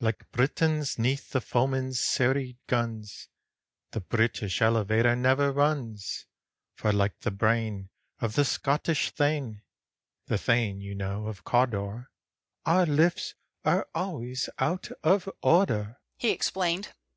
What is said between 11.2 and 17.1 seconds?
of Cawdor, Our lifts are always out of order," he explained.